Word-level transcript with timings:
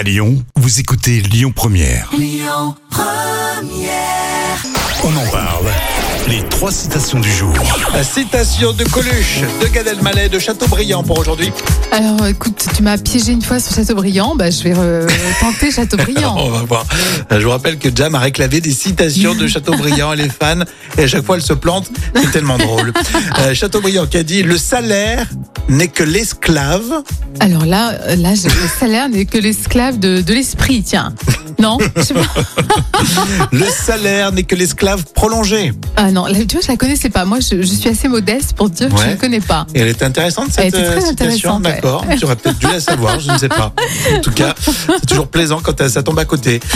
À 0.00 0.02
Lyon, 0.02 0.42
vous 0.56 0.80
écoutez 0.80 1.20
Lyon 1.20 1.52
Première. 1.54 2.08
On 5.04 5.14
en 5.14 5.30
parle. 5.30 5.66
Les 6.30 6.42
trois 6.48 6.70
citations 6.70 7.18
du 7.18 7.28
jour. 7.28 7.52
La 7.92 8.04
citation 8.04 8.72
de 8.72 8.84
Coluche, 8.84 9.40
de 9.60 9.66
Gad 9.66 9.88
Elmaleh, 9.88 10.28
de 10.28 10.38
Chateaubriand 10.38 11.02
pour 11.02 11.18
aujourd'hui. 11.18 11.50
Alors 11.90 12.24
écoute, 12.24 12.68
tu 12.76 12.84
m'as 12.84 12.98
piégé 12.98 13.32
une 13.32 13.42
fois 13.42 13.58
sur 13.58 13.74
Chateaubriand, 13.74 14.36
bah, 14.36 14.48
je 14.48 14.62
vais 14.62 14.74
euh, 14.76 15.08
tenter 15.40 15.72
Chateaubriand. 15.72 16.36
On 16.38 16.50
va 16.50 16.62
voir. 16.62 16.86
Je 17.32 17.38
vous 17.38 17.50
rappelle 17.50 17.78
que 17.78 17.88
Jam 17.92 18.14
a 18.14 18.20
réclamé 18.20 18.60
des 18.60 18.70
citations 18.70 19.34
de 19.34 19.48
Chateaubriand. 19.48 20.12
Elle 20.12 20.20
est 20.20 20.32
fan 20.32 20.64
et 20.96 21.02
à 21.02 21.08
chaque 21.08 21.24
fois 21.24 21.34
elle 21.34 21.42
se 21.42 21.52
plante. 21.52 21.90
C'est 22.14 22.30
tellement 22.30 22.58
drôle. 22.58 22.92
Euh, 23.40 23.52
Chateaubriand 23.52 24.06
qui 24.06 24.18
a 24.18 24.22
dit 24.22 24.44
le 24.44 24.56
salaire 24.56 25.26
n'est 25.68 25.88
que 25.88 26.04
l'esclave. 26.04 27.02
Alors 27.40 27.66
là, 27.66 28.14
là, 28.14 28.30
le 28.30 28.78
salaire 28.78 29.08
n'est 29.08 29.24
que 29.24 29.38
l'esclave 29.38 29.98
de, 29.98 30.20
de 30.20 30.32
l'esprit, 30.32 30.84
tiens. 30.84 31.12
Non 31.58 31.78
Je 31.96 32.02
sais 32.02 32.14
pas. 32.14 32.20
Le 33.52 33.64
salaire 33.66 34.32
n'est 34.32 34.42
que 34.44 34.54
l'esclave 34.54 35.04
prolongé. 35.14 35.72
Ah 35.96 36.10
non, 36.10 36.26
tu 36.26 36.56
vois, 36.56 36.60
je 36.62 36.68
la 36.68 36.76
connaissais 36.76 37.10
pas. 37.10 37.24
Moi, 37.24 37.38
je, 37.40 37.60
je 37.62 37.66
suis 37.74 37.88
assez 37.88 38.08
modeste 38.08 38.54
pour 38.54 38.70
dire 38.70 38.88
que 38.88 39.00
je 39.00 39.08
ne 39.10 39.14
connais 39.16 39.40
pas. 39.40 39.66
Et 39.74 39.80
elle 39.80 39.88
est 39.88 40.02
intéressante 40.02 40.48
Elle 40.56 40.64
cette 40.70 40.74
était 40.74 40.84
très 40.84 41.02
euh, 41.04 41.06
citation, 41.08 41.56
ouais. 41.56 41.62
d'accord. 41.62 42.04
Tu 42.18 42.24
aurais 42.24 42.36
peut-être 42.36 42.58
dû 42.58 42.66
la 42.66 42.80
savoir, 42.80 43.18
je 43.20 43.30
ne 43.30 43.38
sais 43.38 43.48
pas. 43.48 43.72
En 44.16 44.20
tout 44.20 44.30
cas, 44.32 44.54
c'est 44.60 45.06
toujours 45.06 45.28
plaisant 45.28 45.60
quand 45.62 45.88
ça 45.88 46.02
tombe 46.02 46.18
à 46.18 46.24
côté. 46.24 46.60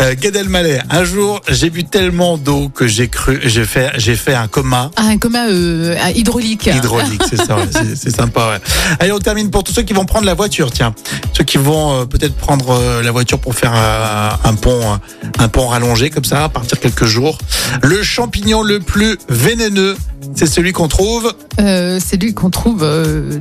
Euh, 0.00 0.14
Gad 0.20 0.36
Elmaleh, 0.36 0.80
un 0.90 1.04
jour, 1.04 1.40
j'ai 1.48 1.70
bu 1.70 1.84
tellement 1.84 2.36
d'eau 2.36 2.68
que 2.68 2.86
j'ai 2.86 3.08
cru, 3.08 3.40
j'ai 3.44 3.64
fait, 3.64 3.92
j'ai 3.96 4.14
fait 4.14 4.34
un 4.34 4.46
coma 4.46 4.90
Ah, 4.96 5.04
un 5.06 5.16
coma 5.18 5.46
euh, 5.46 5.96
hydraulique. 6.14 6.66
hydraulique, 6.66 7.22
c'est 7.28 7.36
ça, 7.36 7.56
c'est- 7.70 7.96
c'est 7.96 8.14
sympa. 8.14 8.48
Ouais. 8.50 8.58
Allez, 9.00 9.12
on 9.12 9.18
termine 9.18 9.50
pour 9.50 9.64
tous 9.64 9.72
ceux 9.72 9.82
qui 9.82 9.92
vont 9.94 10.04
prendre 10.04 10.26
la 10.26 10.34
voiture, 10.34 10.70
tiens, 10.70 10.94
ceux 11.36 11.44
qui 11.44 11.56
vont 11.58 12.00
euh, 12.00 12.04
peut-être 12.04 12.34
prendre 12.34 12.70
euh, 12.70 13.02
la 13.02 13.10
voiture 13.10 13.25
pour 13.34 13.54
faire 13.54 13.72
un 13.74 14.54
pont, 14.54 14.98
un 15.38 15.48
pont 15.48 15.66
rallongé 15.66 16.10
comme 16.10 16.24
ça, 16.24 16.48
partir 16.48 16.78
quelques 16.78 17.04
jours. 17.04 17.38
Le 17.82 18.02
champignon 18.02 18.62
le 18.62 18.80
plus 18.80 19.18
vénéneux, 19.28 19.96
c'est 20.34 20.46
celui 20.46 20.72
qu'on 20.72 20.88
trouve 20.88 21.32
Euh, 21.60 21.98
c'est 22.04 22.16
lui 22.16 22.34
qu'on 22.34 22.50
trouve 22.50 22.82
euh, 22.82 23.38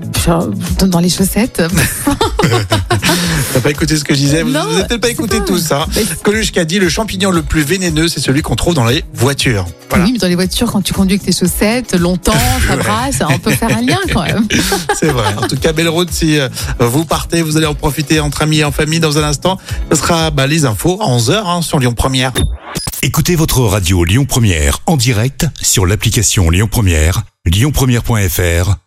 dans 0.86 1.00
les 1.00 1.10
chaussettes. 1.10 1.62
T'as 3.54 3.62
pas 3.62 3.70
écouté 3.72 3.96
ce 3.98 4.04
que 4.04 4.14
je 4.14 4.20
disais 4.20 4.44
Vous 4.44 4.50
n'avez 4.52 4.84
peut-être 4.84 5.02
pas 5.02 5.10
écouté 5.10 5.40
pas- 5.40 5.46
tout 5.46 5.58
ça. 5.58 5.86
Mais- 5.96 6.04
Coluche 6.24 6.52
qui 6.52 6.60
a 6.60 6.66
dit 6.66 6.80
le 6.80 6.90
champignon 6.90 7.32
le 7.32 7.42
plus 7.42 7.62
vénéneux, 7.64 8.08
c'est 8.08 8.20
celui 8.20 8.42
qu'on 8.42 8.56
trouve 8.56 8.74
dans 8.74 8.86
les 8.86 9.04
voitures. 9.14 9.66
Voilà, 9.90 10.06
Oui, 10.06 10.12
mais 10.14 10.18
dans 10.18 10.28
les 10.28 10.36
voitures, 10.36 10.72
quand 10.72 10.82
tu 10.82 10.94
conduis 10.94 11.14
avec 11.16 11.24
tes 11.26 11.32
chaussettes, 11.32 11.94
longtemps, 11.98 12.34
ça 12.68 12.76
brasse, 12.76 13.20
on 13.30 13.40
peut 13.40 13.52
faire 13.52 13.78
un 13.78 13.82
lien 13.82 14.00
quand 14.12 14.24
même. 14.24 14.48
c'est 15.00 15.08
vrai. 15.12 15.34
En 15.38 15.48
tout 15.48 15.58
cas, 15.58 15.72
belle 15.74 15.90
route 15.90 16.12
si 16.12 16.38
euh, 16.40 16.50
vous 16.80 17.06
partez, 17.06 17.42
vous 17.42 17.58
allez 17.58 17.66
en 17.68 17.76
profiter 17.76 18.20
entre 18.20 18.42
amis 18.42 18.60
et 18.60 18.64
en 18.64 18.72
famille 18.72 19.00
dans 19.00 19.18
un 19.18 19.24
instant. 19.24 19.58
Ce 19.92 19.98
sera 19.98 20.32
bah, 20.32 20.48
les 20.48 20.66
infos 20.66 21.00
à 21.02 21.08
11h 21.08 21.62
sur 21.62 21.80
Lyon 21.80 21.94
Première. 21.94 22.32
Écoutez 23.04 23.36
votre 23.36 23.62
radio 23.62 24.04
Lyon 24.04 24.26
Première 24.26 24.80
en 24.88 24.98
direct 24.98 25.46
sur 25.62 25.86
l'application 25.86 26.50
Lyon 26.50 26.68
Première, 26.70 27.22
lyonpremière.fr 27.46 28.85